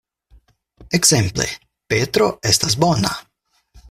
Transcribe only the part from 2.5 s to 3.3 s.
estas bona.